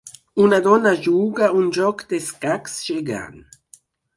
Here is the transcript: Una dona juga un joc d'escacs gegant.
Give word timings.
Una 0.43 0.57
dona 0.67 0.93
juga 1.09 1.51
un 1.61 1.69
joc 1.77 2.03
d'escacs 2.15 2.81
gegant. 2.89 3.41